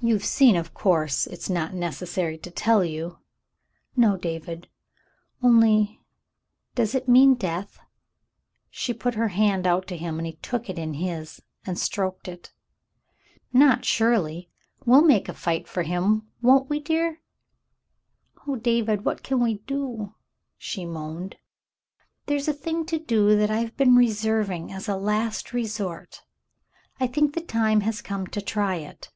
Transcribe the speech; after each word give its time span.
"You've 0.00 0.24
seen, 0.24 0.54
of 0.54 0.74
course. 0.74 1.26
It's 1.26 1.50
not 1.50 1.74
necessary 1.74 2.38
to 2.38 2.52
tell 2.52 2.84
you." 2.84 3.18
"No, 3.96 4.16
David— 4.16 4.68
only— 5.42 6.00
does 6.76 6.94
it 6.94 7.08
mean 7.08 7.34
death?" 7.34 7.80
She 8.70 8.94
put 8.94 9.16
her 9.16 9.26
hand 9.30 9.66
out 9.66 9.88
to 9.88 9.96
him, 9.96 10.20
and 10.20 10.24
he 10.26 10.34
took 10.34 10.70
it 10.70 10.78
in 10.78 10.94
his 10.94 11.42
and 11.66 11.76
stroked 11.76 12.28
it. 12.28 12.52
"Not 13.52 13.84
surely. 13.84 14.48
We'll 14.86 15.02
make 15.02 15.28
a 15.28 15.34
fight 15.34 15.66
for 15.66 15.82
him, 15.82 16.28
won't 16.40 16.70
we, 16.70 16.78
dear.?" 16.78 17.20
"Oh, 18.46 18.54
David! 18.54 19.04
What 19.04 19.24
can 19.24 19.40
we 19.40 19.54
do?'' 19.66 20.14
she 20.56 20.84
moaned. 20.86 21.38
"There's 22.26 22.46
a 22.46 22.52
thing 22.52 22.86
to 22.86 23.00
do 23.00 23.36
that 23.36 23.50
I've 23.50 23.76
been 23.76 23.96
reserving 23.96 24.70
as 24.72 24.88
a 24.88 24.94
last 24.94 24.98
no 24.98 25.04
The 25.04 25.14
Mountain 25.62 25.84
Girl 25.84 25.90
resort. 25.90 26.22
I 27.00 27.06
think 27.08 27.34
the 27.34 27.40
time 27.40 27.80
has 27.80 28.00
come 28.00 28.28
to 28.28 28.40
try 28.40 28.76
it. 28.76 29.10